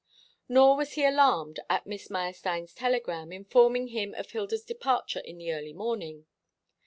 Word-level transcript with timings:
Nor 0.49 0.77
was 0.77 0.93
he 0.93 1.05
alarmed 1.05 1.59
at 1.69 1.85
Miss 1.85 2.09
Meyerstein's 2.09 2.73
telegram, 2.73 3.31
informing 3.31 3.89
him 3.89 4.15
of 4.15 4.31
Hilda's 4.31 4.63
departure 4.65 5.19
in 5.19 5.37
the 5.37 5.53
early 5.53 5.73
morning. 5.73 6.25